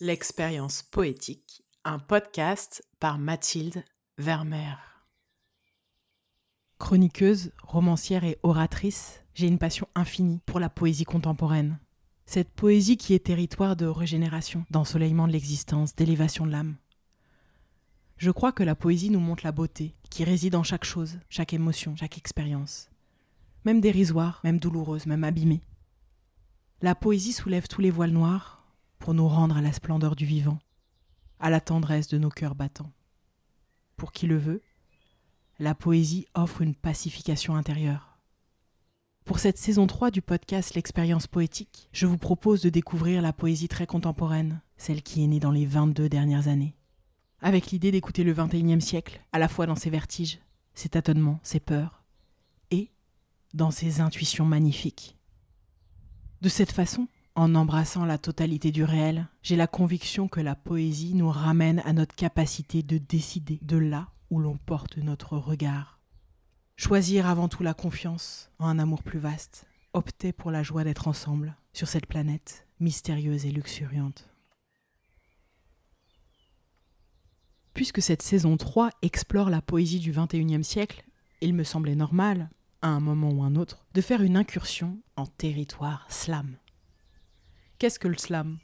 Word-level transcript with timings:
L'expérience 0.00 0.82
poétique, 0.82 1.62
un 1.84 2.00
podcast 2.00 2.82
par 2.98 3.16
Mathilde 3.16 3.84
Vermeer. 4.18 4.76
Chroniqueuse, 6.78 7.52
romancière 7.62 8.24
et 8.24 8.36
oratrice, 8.42 9.22
j'ai 9.34 9.46
une 9.46 9.60
passion 9.60 9.86
infinie 9.94 10.40
pour 10.46 10.58
la 10.58 10.68
poésie 10.68 11.04
contemporaine. 11.04 11.78
Cette 12.26 12.50
poésie 12.50 12.96
qui 12.96 13.14
est 13.14 13.26
territoire 13.26 13.76
de 13.76 13.86
régénération, 13.86 14.64
d'ensoleillement 14.68 15.28
de 15.28 15.32
l'existence, 15.32 15.94
d'élévation 15.94 16.44
de 16.44 16.50
l'âme. 16.50 16.74
Je 18.16 18.32
crois 18.32 18.50
que 18.50 18.64
la 18.64 18.74
poésie 18.74 19.10
nous 19.10 19.20
montre 19.20 19.44
la 19.44 19.52
beauté 19.52 19.94
qui 20.10 20.24
réside 20.24 20.56
en 20.56 20.64
chaque 20.64 20.84
chose, 20.84 21.20
chaque 21.28 21.52
émotion, 21.52 21.94
chaque 21.94 22.18
expérience. 22.18 22.90
Même 23.64 23.80
dérisoire, 23.80 24.40
même 24.42 24.58
douloureuse, 24.58 25.06
même 25.06 25.22
abîmée. 25.22 25.62
La 26.82 26.96
poésie 26.96 27.32
soulève 27.32 27.68
tous 27.68 27.80
les 27.80 27.92
voiles 27.92 28.10
noirs, 28.10 28.53
pour 29.04 29.12
nous 29.12 29.28
rendre 29.28 29.58
à 29.58 29.60
la 29.60 29.74
splendeur 29.74 30.16
du 30.16 30.24
vivant, 30.24 30.58
à 31.38 31.50
la 31.50 31.60
tendresse 31.60 32.08
de 32.08 32.16
nos 32.16 32.30
cœurs 32.30 32.54
battants. 32.54 32.90
Pour 33.98 34.12
qui 34.12 34.26
le 34.26 34.38
veut, 34.38 34.62
la 35.58 35.74
poésie 35.74 36.26
offre 36.32 36.62
une 36.62 36.74
pacification 36.74 37.54
intérieure. 37.54 38.18
Pour 39.26 39.40
cette 39.40 39.58
saison 39.58 39.86
3 39.86 40.10
du 40.10 40.22
podcast 40.22 40.72
L'expérience 40.72 41.26
poétique, 41.26 41.90
je 41.92 42.06
vous 42.06 42.16
propose 42.16 42.62
de 42.62 42.70
découvrir 42.70 43.20
la 43.20 43.34
poésie 43.34 43.68
très 43.68 43.86
contemporaine, 43.86 44.62
celle 44.78 45.02
qui 45.02 45.22
est 45.22 45.26
née 45.26 45.38
dans 45.38 45.52
les 45.52 45.66
22 45.66 46.08
dernières 46.08 46.48
années. 46.48 46.74
Avec 47.42 47.72
l'idée 47.72 47.90
d'écouter 47.90 48.24
le 48.24 48.32
21e 48.32 48.80
siècle, 48.80 49.20
à 49.32 49.38
la 49.38 49.48
fois 49.48 49.66
dans 49.66 49.76
ses 49.76 49.90
vertiges, 49.90 50.38
ses 50.72 50.88
tâtonnements, 50.88 51.40
ses 51.42 51.60
peurs, 51.60 52.04
et 52.70 52.90
dans 53.52 53.70
ses 53.70 54.00
intuitions 54.00 54.46
magnifiques. 54.46 55.18
De 56.40 56.48
cette 56.48 56.72
façon, 56.72 57.06
en 57.36 57.54
embrassant 57.54 58.04
la 58.04 58.18
totalité 58.18 58.70
du 58.70 58.84
réel, 58.84 59.26
j'ai 59.42 59.56
la 59.56 59.66
conviction 59.66 60.28
que 60.28 60.40
la 60.40 60.54
poésie 60.54 61.14
nous 61.14 61.30
ramène 61.30 61.80
à 61.84 61.92
notre 61.92 62.14
capacité 62.14 62.82
de 62.82 62.98
décider 62.98 63.58
de 63.62 63.76
là 63.76 64.08
où 64.30 64.38
l'on 64.38 64.56
porte 64.56 64.98
notre 64.98 65.36
regard. 65.36 65.98
Choisir 66.76 67.26
avant 67.26 67.48
tout 67.48 67.62
la 67.62 67.74
confiance 67.74 68.50
en 68.58 68.66
un 68.68 68.78
amour 68.78 69.02
plus 69.02 69.18
vaste, 69.18 69.66
opter 69.92 70.32
pour 70.32 70.50
la 70.50 70.62
joie 70.62 70.84
d'être 70.84 71.08
ensemble 71.08 71.56
sur 71.72 71.88
cette 71.88 72.06
planète 72.06 72.66
mystérieuse 72.80 73.46
et 73.46 73.50
luxuriante. 73.50 74.28
Puisque 77.74 78.02
cette 78.02 78.22
saison 78.22 78.56
3 78.56 78.90
explore 79.02 79.50
la 79.50 79.60
poésie 79.60 79.98
du 79.98 80.12
XXIe 80.12 80.62
siècle, 80.62 81.04
il 81.40 81.54
me 81.54 81.64
semblait 81.64 81.96
normal, 81.96 82.48
à 82.82 82.88
un 82.88 83.00
moment 83.00 83.30
ou 83.30 83.42
un 83.42 83.56
autre, 83.56 83.86
de 83.94 84.00
faire 84.00 84.22
une 84.22 84.36
incursion 84.36 84.98
en 85.16 85.26
territoire 85.26 86.06
slam. 86.08 86.56
Qu'est-ce 87.78 87.98
que 87.98 88.08
le 88.08 88.16
slam? 88.16 88.58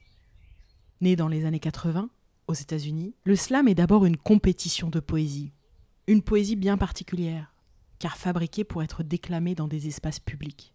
Né 1.00 1.16
dans 1.16 1.26
les 1.26 1.44
années 1.44 1.60
80, 1.60 2.10
aux 2.46 2.54
États-Unis, 2.54 3.14
le 3.24 3.34
slam 3.34 3.66
est 3.66 3.74
d'abord 3.74 4.04
une 4.06 4.16
compétition 4.16 4.88
de 4.88 5.00
poésie. 5.00 5.52
Une 6.06 6.22
poésie 6.22 6.56
bien 6.56 6.78
particulière, 6.78 7.52
car 7.98 8.16
fabriquée 8.16 8.62
pour 8.62 8.82
être 8.82 9.02
déclamée 9.02 9.56
dans 9.56 9.66
des 9.66 9.88
espaces 9.88 10.20
publics. 10.20 10.74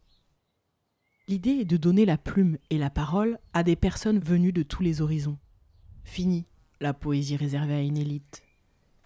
L'idée 1.27 1.61
est 1.61 1.65
de 1.65 1.77
donner 1.77 2.05
la 2.05 2.17
plume 2.17 2.57
et 2.69 2.77
la 2.77 2.89
parole 2.89 3.39
à 3.53 3.63
des 3.63 3.77
personnes 3.77 4.19
venues 4.19 4.53
de 4.53 4.63
tous 4.63 4.83
les 4.83 5.01
horizons. 5.01 5.37
Fini 6.03 6.45
la 6.81 6.93
poésie 6.93 7.37
réservée 7.37 7.73
à 7.73 7.81
une 7.81 7.97
élite. 7.97 8.43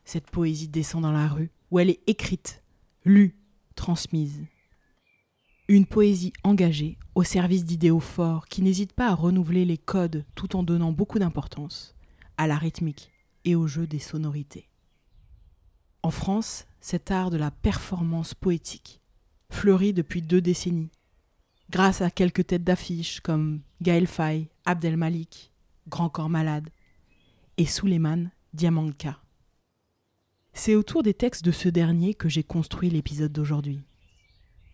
Cette 0.05 0.30
poésie 0.31 0.67
descend 0.67 1.03
dans 1.03 1.11
la 1.11 1.27
rue, 1.27 1.52
où 1.69 1.80
elle 1.80 1.91
est 1.91 2.02
écrite, 2.08 2.64
lue, 3.05 3.38
transmise. 3.75 4.43
Une 5.69 5.85
poésie 5.85 6.33
engagée 6.43 6.97
au 7.13 7.21
service 7.21 7.63
d'idéaux 7.63 7.99
forts 7.99 8.47
qui 8.47 8.63
n'hésitent 8.63 8.93
pas 8.93 9.09
à 9.09 9.13
renouveler 9.13 9.65
les 9.65 9.77
codes 9.77 10.25
tout 10.33 10.55
en 10.55 10.63
donnant 10.63 10.91
beaucoup 10.91 11.19
d'importance 11.19 11.93
à 12.37 12.47
la 12.47 12.57
rythmique 12.57 13.11
et 13.45 13.53
au 13.53 13.67
jeu 13.67 13.85
des 13.85 13.99
sonorités. 13.99 14.67
En 16.02 16.09
France, 16.09 16.65
cet 16.81 17.11
art 17.11 17.29
de 17.29 17.37
la 17.37 17.52
performance 17.52 18.33
poétique 18.33 18.99
fleurit 19.52 19.93
depuis 19.93 20.23
deux 20.23 20.41
décennies, 20.41 20.89
grâce 21.69 22.02
à 22.02 22.09
quelques 22.09 22.47
têtes 22.47 22.63
d'affiche 22.63 23.19
comme 23.19 23.61
Gaël 23.79 24.08
Faye, 24.08 24.47
Abdel 24.65 24.97
Malik, 24.97 25.52
Grand 25.87 26.09
Corps 26.09 26.29
Malade 26.29 26.69
et 27.58 27.67
Suleiman 27.67 28.31
Diamanka. 28.55 29.19
C'est 30.53 30.73
autour 30.73 31.03
des 31.03 31.13
textes 31.13 31.45
de 31.45 31.52
ce 31.52 31.69
dernier 31.69 32.15
que 32.15 32.27
j'ai 32.27 32.43
construit 32.43 32.89
l'épisode 32.89 33.31
d'aujourd'hui. 33.31 33.83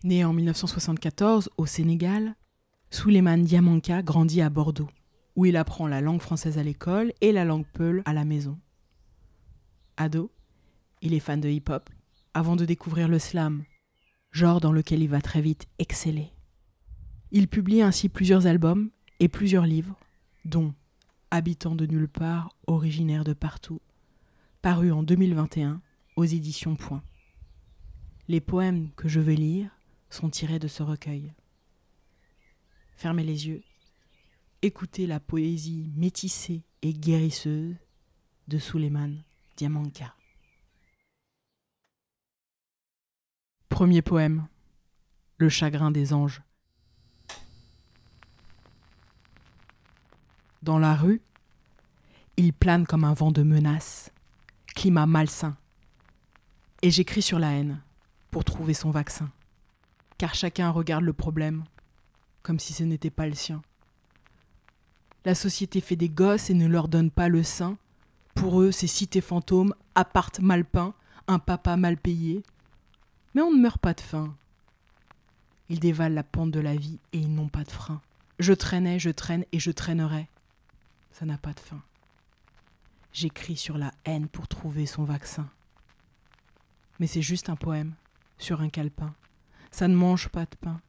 Né 0.04 0.24
en 0.24 0.32
1974 0.32 1.50
au 1.56 1.66
Sénégal, 1.66 2.34
Souleymane 2.90 3.44
Diamanka 3.44 4.02
grandit 4.02 4.42
à 4.42 4.50
Bordeaux, 4.50 4.90
où 5.34 5.46
il 5.46 5.56
apprend 5.56 5.86
la 5.86 6.00
langue 6.00 6.20
française 6.20 6.58
à 6.58 6.62
l'école 6.62 7.12
et 7.20 7.32
la 7.32 7.44
langue 7.44 7.66
peul 7.72 8.02
à 8.04 8.12
la 8.12 8.24
maison. 8.24 8.58
Ado, 9.96 10.30
il 11.00 11.14
est 11.14 11.20
fan 11.20 11.40
de 11.40 11.48
hip-hop 11.48 11.88
avant 12.34 12.56
de 12.56 12.66
découvrir 12.66 13.08
le 13.08 13.18
slam, 13.18 13.64
genre 14.30 14.60
dans 14.60 14.72
lequel 14.72 15.02
il 15.02 15.08
va 15.08 15.22
très 15.22 15.40
vite 15.40 15.66
exceller. 15.78 16.30
Il 17.32 17.48
publie 17.48 17.82
ainsi 17.82 18.08
plusieurs 18.08 18.46
albums 18.46 18.90
et 19.18 19.28
plusieurs 19.28 19.66
livres, 19.66 19.98
dont 20.44 20.74
Habitant 21.32 21.74
de 21.74 21.86
nulle 21.86 22.08
part, 22.08 22.50
originaire 22.68 23.24
de 23.24 23.32
partout, 23.32 23.80
paru 24.62 24.92
en 24.92 25.02
2021 25.02 25.80
aux 26.14 26.24
éditions 26.24 26.76
Point. 26.76 27.02
Les 28.28 28.40
poèmes 28.40 28.90
que 28.96 29.08
je 29.08 29.18
vais 29.20 29.34
lire 29.34 29.75
sont 30.10 30.30
tirés 30.30 30.58
de 30.58 30.68
ce 30.68 30.82
recueil. 30.82 31.32
Fermez 32.96 33.24
les 33.24 33.46
yeux, 33.46 33.62
écoutez 34.62 35.06
la 35.06 35.20
poésie 35.20 35.90
métissée 35.94 36.62
et 36.82 36.92
guérisseuse 36.92 37.76
de 38.48 38.58
Suleiman 38.58 39.22
Diamanka. 39.56 40.14
Premier 43.68 44.00
poème 44.00 44.46
Le 45.36 45.48
chagrin 45.48 45.90
des 45.90 46.14
anges. 46.14 46.42
Dans 50.62 50.78
la 50.78 50.94
rue, 50.94 51.20
il 52.38 52.52
plane 52.52 52.86
comme 52.86 53.04
un 53.04 53.12
vent 53.12 53.30
de 53.30 53.42
menace, 53.42 54.10
climat 54.74 55.06
malsain. 55.06 55.56
Et 56.82 56.90
j'écris 56.90 57.22
sur 57.22 57.38
la 57.38 57.52
haine 57.52 57.82
pour 58.30 58.44
trouver 58.44 58.74
son 58.74 58.90
vaccin 58.90 59.30
car 60.18 60.34
chacun 60.34 60.70
regarde 60.70 61.04
le 61.04 61.12
problème 61.12 61.64
comme 62.46 62.60
si 62.60 62.72
ce 62.72 62.84
n'était 62.84 63.10
pas 63.10 63.26
le 63.26 63.34
sien. 63.34 63.60
La 65.24 65.34
société 65.34 65.80
fait 65.80 65.96
des 65.96 66.08
gosses 66.08 66.48
et 66.48 66.54
ne 66.54 66.68
leur 66.68 66.86
donne 66.86 67.10
pas 67.10 67.28
le 67.28 67.42
sein. 67.42 67.76
Pour 68.36 68.62
eux, 68.62 68.70
c'est 68.70 68.86
cité 68.86 69.20
fantôme, 69.20 69.74
appart 69.96 70.38
mal 70.38 70.64
peint, 70.64 70.94
un 71.26 71.40
papa 71.40 71.76
mal 71.76 71.96
payé. 71.96 72.44
Mais 73.34 73.42
on 73.42 73.52
ne 73.52 73.60
meurt 73.60 73.80
pas 73.80 73.94
de 73.94 74.00
faim. 74.00 74.36
Ils 75.68 75.80
dévalent 75.80 76.14
la 76.14 76.22
pente 76.22 76.52
de 76.52 76.60
la 76.60 76.76
vie 76.76 77.00
et 77.12 77.18
ils 77.18 77.34
n'ont 77.34 77.48
pas 77.48 77.64
de 77.64 77.70
frein. 77.72 78.00
Je 78.38 78.52
traînais, 78.52 79.00
je 79.00 79.10
traîne 79.10 79.44
et 79.50 79.58
je 79.58 79.72
traînerai. 79.72 80.28
Ça 81.10 81.26
n'a 81.26 81.38
pas 81.38 81.52
de 81.52 81.58
fin. 81.58 81.82
J'écris 83.12 83.56
sur 83.56 83.76
la 83.76 83.90
haine 84.04 84.28
pour 84.28 84.46
trouver 84.46 84.86
son 84.86 85.02
vaccin. 85.02 85.50
Mais 87.00 87.08
c'est 87.08 87.22
juste 87.22 87.48
un 87.48 87.56
poème, 87.56 87.94
sur 88.38 88.60
un 88.60 88.68
calepin 88.68 89.12
ça 89.76 89.88
ne 89.88 89.94
mange 89.94 90.30
pas 90.30 90.46
de 90.46 90.56
pain. 90.58 90.80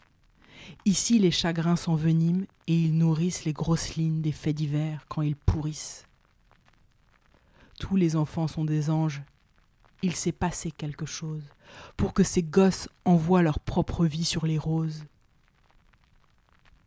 Ici, 0.85 1.19
les 1.19 1.29
chagrins 1.29 1.75
s'enveniment 1.75 2.45
et 2.67 2.83
ils 2.83 2.97
nourrissent 2.97 3.43
les 3.43 3.51
grosses 3.51 3.95
lignes 3.95 4.21
des 4.21 4.31
faits 4.31 4.55
divers 4.55 5.05
quand 5.09 5.23
ils 5.23 5.35
pourrissent. 5.35 6.05
Tous 7.81 7.97
les 7.97 8.15
enfants 8.15 8.47
sont 8.47 8.63
des 8.63 8.89
anges. 8.89 9.23
Il 10.03 10.15
s'est 10.15 10.31
passé 10.31 10.71
quelque 10.71 11.05
chose 11.05 11.43
pour 11.97 12.13
que 12.13 12.23
ces 12.23 12.43
gosses 12.43 12.87
envoient 13.03 13.41
leur 13.41 13.59
propre 13.59 14.05
vie 14.05 14.23
sur 14.23 14.45
les 14.45 14.57
roses. 14.57 15.03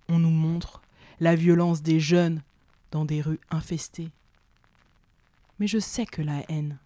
On 0.08 0.18
nous 0.18 0.30
montre 0.30 0.80
la 1.20 1.36
violence 1.36 1.82
des 1.82 2.00
jeunes 2.00 2.42
dans 2.92 3.04
des 3.04 3.20
rues 3.20 3.40
infestées. 3.50 4.10
Mais 5.58 5.66
je 5.66 5.78
sais 5.78 6.06
que 6.06 6.22
la 6.22 6.50
haine, 6.50 6.78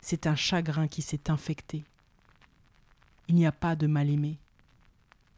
c'est 0.00 0.26
un 0.26 0.36
chagrin 0.36 0.88
qui 0.88 1.02
s'est 1.02 1.30
infecté. 1.30 1.84
Il 3.28 3.34
n'y 3.34 3.44
a 3.44 3.52
pas 3.52 3.76
de 3.76 3.86
mal-aimé. 3.86 4.38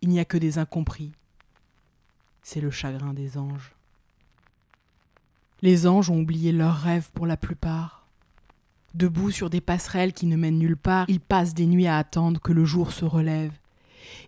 Il 0.02 0.08
n'y 0.08 0.20
a 0.20 0.24
que 0.24 0.38
des 0.38 0.58
incompris. 0.58 1.12
C'est 2.42 2.60
le 2.60 2.70
chagrin 2.70 3.12
des 3.12 3.38
anges. 3.38 3.72
Les 5.62 5.86
anges 5.86 6.10
ont 6.10 6.20
oublié 6.20 6.52
leurs 6.52 6.76
rêves 6.76 7.10
pour 7.12 7.26
la 7.26 7.36
plupart. 7.36 8.06
Debout 8.94 9.30
sur 9.30 9.50
des 9.50 9.60
passerelles 9.60 10.12
qui 10.12 10.26
ne 10.26 10.36
mènent 10.36 10.58
nulle 10.58 10.76
part, 10.76 11.06
ils 11.08 11.20
passent 11.20 11.54
des 11.54 11.66
nuits 11.66 11.86
à 11.86 11.98
attendre 11.98 12.40
que 12.40 12.52
le 12.52 12.64
jour 12.64 12.92
se 12.92 13.04
relève. 13.04 13.52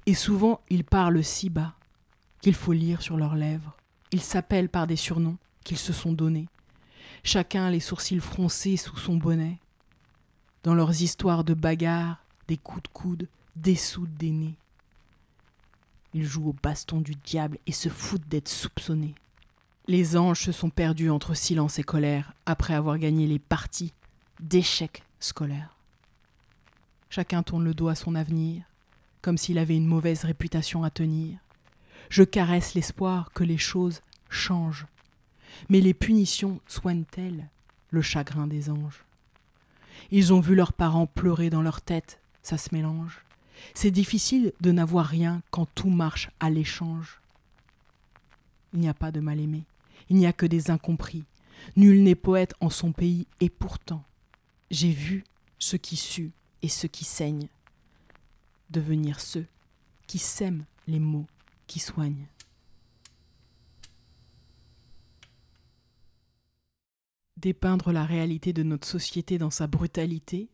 Et 0.06 0.14
souvent, 0.14 0.60
ils 0.68 0.84
parlent 0.84 1.22
si 1.22 1.48
bas 1.50 1.74
qu'il 2.40 2.54
faut 2.54 2.72
lire 2.72 3.02
sur 3.02 3.16
leurs 3.16 3.34
lèvres. 3.34 3.76
Ils 4.12 4.20
s'appellent 4.20 4.68
par 4.68 4.86
des 4.86 4.96
surnoms 4.96 5.36
qu'ils 5.64 5.78
se 5.78 5.92
sont 5.92 6.12
donnés, 6.12 6.48
chacun 7.24 7.70
les 7.70 7.80
sourcils 7.80 8.20
froncés 8.20 8.76
sous 8.76 8.96
son 8.96 9.16
bonnet. 9.16 9.58
Dans 10.62 10.74
leurs 10.74 11.02
histoires 11.02 11.44
de 11.44 11.54
bagarres, 11.54 12.22
des 12.46 12.56
coups 12.56 12.82
de 12.84 12.88
coude, 12.88 13.28
des 13.56 13.76
soudes 13.76 14.16
des 14.16 14.30
nez. 14.30 14.56
Ils 16.18 16.26
jouent 16.26 16.48
au 16.48 16.56
baston 16.64 17.00
du 17.00 17.14
diable 17.14 17.58
et 17.68 17.72
se 17.72 17.88
foutent 17.88 18.26
d'être 18.26 18.48
soupçonnés. 18.48 19.14
Les 19.86 20.16
anges 20.16 20.40
se 20.40 20.50
sont 20.50 20.68
perdus 20.68 21.10
entre 21.10 21.32
silence 21.34 21.78
et 21.78 21.84
colère 21.84 22.32
après 22.44 22.74
avoir 22.74 22.98
gagné 22.98 23.28
les 23.28 23.38
parties 23.38 23.92
d'échecs 24.40 25.04
scolaires. 25.20 25.76
Chacun 27.08 27.44
tourne 27.44 27.62
le 27.62 27.72
dos 27.72 27.86
à 27.86 27.94
son 27.94 28.16
avenir, 28.16 28.64
comme 29.22 29.38
s'il 29.38 29.58
avait 29.58 29.76
une 29.76 29.86
mauvaise 29.86 30.24
réputation 30.24 30.82
à 30.82 30.90
tenir. 30.90 31.38
Je 32.10 32.24
caresse 32.24 32.74
l'espoir 32.74 33.30
que 33.32 33.44
les 33.44 33.56
choses 33.56 34.02
changent. 34.28 34.86
Mais 35.68 35.80
les 35.80 35.94
punitions 35.94 36.60
soignent-elles 36.66 37.48
le 37.90 38.02
chagrin 38.02 38.48
des 38.48 38.70
anges? 38.70 39.04
Ils 40.10 40.32
ont 40.32 40.40
vu 40.40 40.56
leurs 40.56 40.72
parents 40.72 41.06
pleurer 41.06 41.48
dans 41.48 41.62
leur 41.62 41.80
tête, 41.80 42.18
ça 42.42 42.58
se 42.58 42.74
mélange. 42.74 43.24
C'est 43.74 43.90
difficile 43.90 44.52
de 44.60 44.72
n'avoir 44.72 45.06
rien 45.06 45.42
quand 45.50 45.66
tout 45.74 45.90
marche 45.90 46.30
à 46.40 46.50
l'échange. 46.50 47.20
Il 48.74 48.80
n'y 48.80 48.88
a 48.88 48.94
pas 48.94 49.10
de 49.12 49.20
mal-aimé, 49.20 49.64
il 50.10 50.16
n'y 50.16 50.26
a 50.26 50.32
que 50.32 50.46
des 50.46 50.70
incompris. 50.70 51.24
Nul 51.76 52.02
n'est 52.02 52.14
poète 52.14 52.54
en 52.60 52.70
son 52.70 52.92
pays, 52.92 53.26
et 53.40 53.48
pourtant, 53.48 54.04
j'ai 54.70 54.90
vu 54.90 55.24
ceux 55.58 55.78
qui 55.78 55.96
suent 55.96 56.32
et 56.62 56.68
ceux 56.68 56.88
qui 56.88 57.04
saignent 57.04 57.48
devenir 58.70 59.20
ceux 59.20 59.46
qui 60.06 60.18
sèment 60.18 60.64
les 60.86 60.98
mots 60.98 61.26
qui 61.66 61.78
soignent. 61.78 62.26
Dépeindre 67.36 67.92
la 67.92 68.04
réalité 68.04 68.52
de 68.52 68.62
notre 68.62 68.86
société 68.86 69.38
dans 69.38 69.50
sa 69.50 69.66
brutalité, 69.66 70.48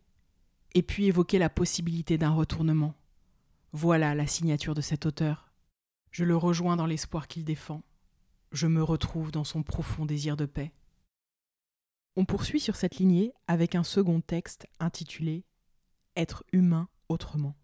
et 0.75 0.83
puis 0.83 1.07
évoquer 1.07 1.39
la 1.39 1.49
possibilité 1.49 2.19
d'un 2.19 2.31
retournement. 2.31 2.95
Voilà 3.73 4.15
la 4.15 4.27
signature 4.27 4.75
de 4.75 4.81
cet 4.81 5.07
auteur. 5.07 5.51
Je 6.11 6.25
le 6.25 6.37
rejoins 6.37 6.77
dans 6.77 6.87
l'espoir 6.87 7.27
qu'il 7.27 7.45
défend. 7.45 7.83
Je 8.53 8.67
me 8.67 8.83
retrouve 8.83 9.33
dans 9.33 9.45
son 9.45 9.63
profond 9.63 10.05
désir 10.05 10.37
de 10.37 10.47
paix. 10.47 10.73
On 12.17 12.25
poursuit 12.25 12.61
sur 12.61 12.77
cette 12.77 12.97
lignée 12.97 13.33
avec 13.49 13.75
un 13.75 13.83
second 13.83 14.21
texte 14.21 14.69
intitulé 14.79 15.45
Être 16.17 16.45
humain 16.53 16.89
autrement. 17.09 17.57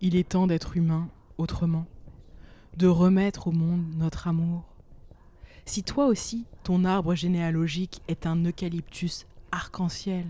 Il 0.00 0.14
est 0.14 0.28
temps 0.28 0.46
d'être 0.46 0.76
humain 0.76 1.08
autrement, 1.38 1.86
de 2.76 2.86
remettre 2.86 3.48
au 3.48 3.52
monde 3.52 3.94
notre 3.94 4.28
amour. 4.28 4.77
Si 5.68 5.82
toi 5.82 6.06
aussi, 6.06 6.46
ton 6.64 6.86
arbre 6.86 7.14
généalogique 7.14 8.00
est 8.08 8.24
un 8.24 8.42
eucalyptus 8.42 9.26
arc-en-ciel, 9.52 10.24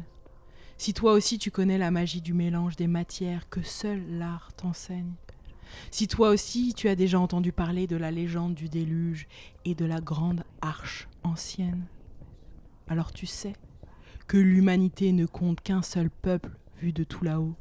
si 0.79 0.93
toi 0.93 1.13
aussi 1.13 1.39
tu 1.39 1.53
connais 1.53 1.79
la 1.79 1.93
magie 1.93 2.21
du 2.21 2.35
mélange 2.35 2.75
des 2.75 2.89
matières 2.89 3.49
que 3.49 3.63
seul 3.63 4.03
l'art 4.19 4.53
t'enseigne, 4.55 5.13
si 5.93 6.09
toi 6.09 6.31
aussi 6.31 6.75
tu 6.75 6.89
as 6.89 6.97
déjà 6.97 7.21
entendu 7.21 7.53
parler 7.53 7.87
de 7.87 7.95
la 7.95 8.11
légende 8.11 8.57
du 8.57 8.69
déluge 8.69 9.29
et 9.65 9.77
de 9.77 9.85
la 9.85 10.01
grande 10.01 10.43
arche 10.61 11.09
ancienne, 11.23 11.87
alors 12.89 13.13
tu 13.13 13.27
sais 13.27 13.55
que 14.27 14.39
l'humanité 14.39 15.13
ne 15.13 15.25
compte 15.25 15.61
qu'un 15.61 15.83
seul 15.83 16.11
peuple 16.11 16.51
vu 16.83 16.93
de 16.93 17.05
tout 17.05 17.23
là-haut, 17.23 17.55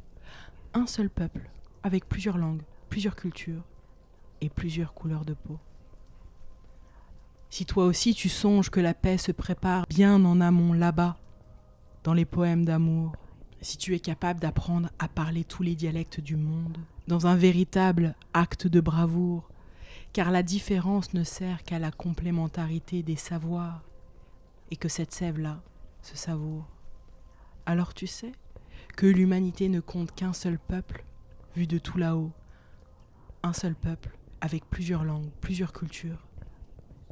un 0.73 0.87
seul 0.87 1.11
peuple 1.11 1.47
avec 1.83 2.09
plusieurs 2.09 2.39
langues, 2.39 2.63
plusieurs 2.89 3.15
cultures 3.15 3.67
et 4.41 4.49
plusieurs 4.49 4.95
couleurs 4.95 5.25
de 5.25 5.35
peau. 5.35 5.59
Si 7.49 7.65
toi 7.65 7.85
aussi 7.85 8.13
tu 8.13 8.29
songes 8.29 8.69
que 8.69 8.79
la 8.79 8.93
paix 8.93 9.17
se 9.17 9.31
prépare 9.31 9.85
bien 9.89 10.23
en 10.25 10.41
amont 10.41 10.73
là-bas, 10.73 11.17
dans 12.03 12.13
les 12.13 12.25
poèmes 12.25 12.65
d'amour, 12.65 13.13
si 13.61 13.77
tu 13.77 13.95
es 13.95 13.99
capable 13.99 14.39
d'apprendre 14.39 14.89
à 14.99 15.07
parler 15.07 15.43
tous 15.43 15.63
les 15.63 15.75
dialectes 15.75 16.19
du 16.19 16.35
monde, 16.35 16.77
dans 17.07 17.25
un 17.25 17.35
véritable 17.35 18.15
acte 18.33 18.67
de 18.67 18.81
bravoure, 18.81 19.49
car 20.13 20.31
la 20.31 20.43
différence 20.43 21.13
ne 21.13 21.23
sert 21.23 21.63
qu'à 21.63 21.79
la 21.79 21.91
complémentarité 21.91 23.01
des 23.01 23.15
savoirs, 23.15 23.83
et 24.69 24.75
que 24.75 24.89
cette 24.89 25.13
sève-là 25.13 25.61
se 26.01 26.17
savoure. 26.17 26.67
Alors 27.65 27.93
tu 27.93 28.07
sais 28.07 28.33
que 28.97 29.05
l'humanité 29.05 29.69
ne 29.69 29.79
compte 29.79 30.13
qu'un 30.13 30.33
seul 30.33 30.59
peuple, 30.59 31.05
vu 31.55 31.65
de 31.65 31.77
tout 31.77 31.97
là-haut, 31.97 32.31
un 33.41 33.53
seul 33.53 33.75
peuple, 33.75 34.17
avec 34.41 34.65
plusieurs 34.69 35.03
langues, 35.03 35.31
plusieurs 35.41 35.71
cultures 35.71 36.26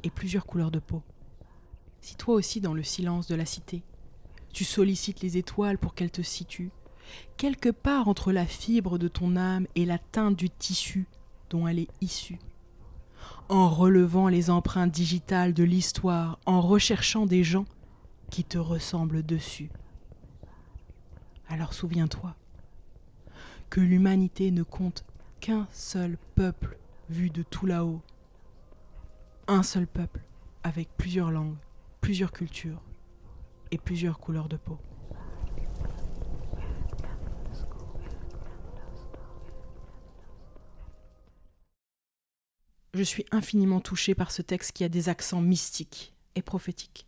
et 0.02 0.10
plusieurs 0.10 0.46
couleurs 0.46 0.70
de 0.70 0.78
peau. 0.78 1.02
Si 2.00 2.16
toi 2.16 2.34
aussi, 2.34 2.60
dans 2.60 2.74
le 2.74 2.82
silence 2.82 3.26
de 3.26 3.34
la 3.34 3.46
cité, 3.46 3.82
tu 4.52 4.64
sollicites 4.64 5.20
les 5.20 5.36
étoiles 5.36 5.78
pour 5.78 5.94
qu'elles 5.94 6.10
te 6.10 6.22
situent, 6.22 6.72
quelque 7.36 7.68
part 7.68 8.08
entre 8.08 8.32
la 8.32 8.46
fibre 8.46 8.98
de 8.98 9.08
ton 9.08 9.36
âme 9.36 9.66
et 9.74 9.84
la 9.84 9.98
teinte 9.98 10.36
du 10.36 10.50
tissu 10.50 11.06
dont 11.50 11.68
elle 11.68 11.78
est 11.78 11.90
issue, 12.00 12.38
en 13.48 13.68
relevant 13.68 14.28
les 14.28 14.50
empreintes 14.50 14.92
digitales 14.92 15.54
de 15.54 15.64
l'histoire, 15.64 16.38
en 16.46 16.60
recherchant 16.60 17.26
des 17.26 17.44
gens 17.44 17.66
qui 18.30 18.44
te 18.44 18.58
ressemblent 18.58 19.24
dessus. 19.24 19.70
Alors 21.48 21.74
souviens-toi, 21.74 22.34
que 23.70 23.80
l'humanité 23.80 24.50
ne 24.50 24.62
compte 24.62 25.04
qu'un 25.40 25.66
seul 25.72 26.18
peuple 26.34 26.78
vu 27.10 27.30
de 27.30 27.42
tout 27.42 27.66
là-haut. 27.66 28.00
Un 29.48 29.62
seul 29.62 29.86
peuple 29.86 30.20
avec 30.64 30.88
plusieurs 30.96 31.30
langues, 31.30 31.56
plusieurs 32.00 32.32
cultures 32.32 32.82
et 33.70 33.78
plusieurs 33.78 34.18
couleurs 34.18 34.48
de 34.48 34.56
peau. 34.56 34.78
Je 42.92 43.02
suis 43.04 43.24
infiniment 43.30 43.80
touchée 43.80 44.16
par 44.16 44.32
ce 44.32 44.42
texte 44.42 44.72
qui 44.72 44.82
a 44.82 44.88
des 44.88 45.08
accents 45.08 45.42
mystiques 45.42 46.12
et 46.34 46.42
prophétiques. 46.42 47.06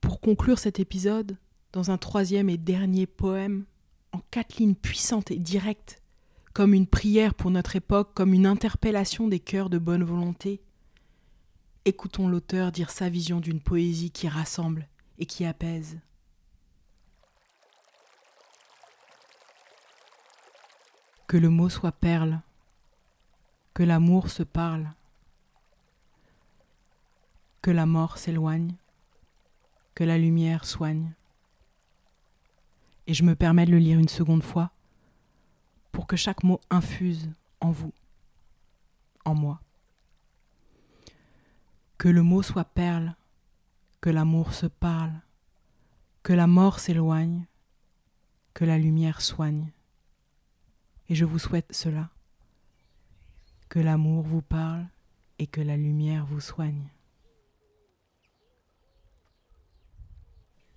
Pour 0.00 0.20
conclure 0.20 0.58
cet 0.58 0.80
épisode, 0.80 1.36
dans 1.72 1.92
un 1.92 1.98
troisième 1.98 2.48
et 2.48 2.56
dernier 2.56 3.06
poème, 3.06 3.66
en 4.12 4.20
quatre 4.32 4.56
lignes 4.56 4.74
puissantes 4.74 5.30
et 5.30 5.38
directes, 5.38 6.02
comme 6.54 6.74
une 6.74 6.88
prière 6.88 7.34
pour 7.34 7.52
notre 7.52 7.76
époque, 7.76 8.14
comme 8.14 8.34
une 8.34 8.46
interpellation 8.46 9.28
des 9.28 9.38
cœurs 9.38 9.70
de 9.70 9.78
bonne 9.78 10.02
volonté. 10.02 10.60
Écoutons 11.88 12.26
l'auteur 12.26 12.72
dire 12.72 12.90
sa 12.90 13.08
vision 13.08 13.38
d'une 13.38 13.60
poésie 13.60 14.10
qui 14.10 14.26
rassemble 14.26 14.88
et 15.18 15.24
qui 15.24 15.44
apaise. 15.44 16.00
Que 21.28 21.36
le 21.36 21.48
mot 21.48 21.68
soit 21.68 21.92
perle, 21.92 22.40
que 23.72 23.84
l'amour 23.84 24.30
se 24.30 24.42
parle, 24.42 24.90
que 27.62 27.70
la 27.70 27.86
mort 27.86 28.18
s'éloigne, 28.18 28.74
que 29.94 30.02
la 30.02 30.18
lumière 30.18 30.64
soigne 30.64 31.12
et 33.06 33.14
je 33.14 33.22
me 33.22 33.36
permets 33.36 33.64
de 33.64 33.70
le 33.70 33.78
lire 33.78 34.00
une 34.00 34.08
seconde 34.08 34.42
fois 34.42 34.72
pour 35.92 36.08
que 36.08 36.16
chaque 36.16 36.42
mot 36.42 36.60
infuse 36.68 37.30
en 37.60 37.70
vous, 37.70 37.92
en 39.24 39.36
moi. 39.36 39.60
Que 41.98 42.08
le 42.08 42.22
mot 42.22 42.42
soit 42.42 42.64
perle, 42.64 43.14
que 44.00 44.10
l'amour 44.10 44.52
se 44.52 44.66
parle, 44.66 45.12
que 46.22 46.32
la 46.32 46.46
mort 46.46 46.78
s'éloigne, 46.78 47.46
que 48.54 48.64
la 48.64 48.78
lumière 48.78 49.20
soigne. 49.22 49.70
Et 51.08 51.14
je 51.14 51.24
vous 51.24 51.38
souhaite 51.38 51.72
cela, 51.72 52.10
que 53.68 53.78
l'amour 53.78 54.24
vous 54.24 54.42
parle 54.42 54.86
et 55.38 55.46
que 55.46 55.60
la 55.60 55.76
lumière 55.76 56.26
vous 56.26 56.40
soigne. 56.40 56.88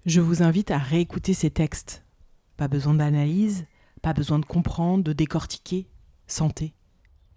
Je 0.05 0.21
vous 0.21 0.43
invite 0.43 0.71
à 0.71 0.77
réécouter 0.77 1.33
ces 1.33 1.51
textes 1.51 2.03
pas 2.59 2.67
besoin 2.67 2.93
d'analyse, 2.93 3.65
pas 4.01 4.11
besoin 4.11 4.37
de 4.37 4.45
comprendre, 4.45 5.01
de 5.01 5.13
décortiquer. 5.13 5.87
Sentez. 6.27 6.73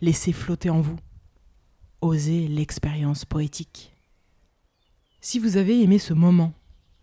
Laissez 0.01 0.33
flotter 0.33 0.69
en 0.69 0.81
vous. 0.81 0.97
Osez 2.03 2.49
l'expérience 2.49 3.25
poétique. 3.25 3.97
Si 5.21 5.39
vous 5.39 5.57
avez 5.57 5.85
aimé 5.85 6.01
ce 6.01 6.13
moment, 6.13 6.53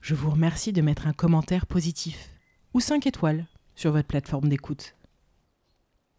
je 0.02 0.14
vous 0.14 0.30
remercie 0.30 0.74
de 0.74 0.82
mettre 0.82 1.08
un 1.08 1.14
commentaire 1.14 1.68
positif 1.68 2.32
ou 2.74 2.82
5 2.82 3.08
étoiles 3.08 3.48
sur 3.76 3.94
votre 3.94 4.10
plateforme 4.10 4.50
d'écoute. 4.50 4.98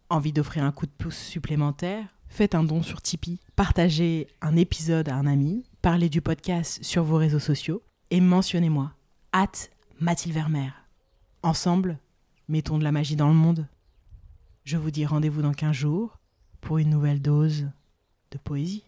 Envie 0.09 0.33
d'offrir 0.33 0.63
un 0.63 0.71
coup 0.71 0.87
de 0.87 0.91
pouce 0.97 1.15
supplémentaire? 1.15 2.07
Faites 2.27 2.55
un 2.55 2.63
don 2.63 2.81
sur 2.81 3.03
Tipeee, 3.03 3.39
partagez 3.55 4.27
un 4.41 4.55
épisode 4.55 5.09
à 5.09 5.15
un 5.15 5.27
ami, 5.27 5.63
parlez 5.83 6.09
du 6.09 6.23
podcast 6.23 6.83
sur 6.83 7.03
vos 7.03 7.17
réseaux 7.17 7.37
sociaux 7.37 7.83
et 8.09 8.19
mentionnez-moi. 8.19 8.93
Hâte 9.31 9.69
Mathilde 9.99 10.33
Vermeer. 10.33 10.71
Ensemble, 11.43 11.99
mettons 12.47 12.79
de 12.79 12.83
la 12.83 12.91
magie 12.91 13.15
dans 13.15 13.29
le 13.29 13.35
monde. 13.35 13.67
Je 14.63 14.77
vous 14.77 14.89
dis 14.89 15.05
rendez-vous 15.05 15.43
dans 15.43 15.53
15 15.53 15.71
jours 15.71 16.17
pour 16.61 16.79
une 16.79 16.89
nouvelle 16.89 17.21
dose 17.21 17.67
de 18.31 18.37
poésie. 18.37 18.83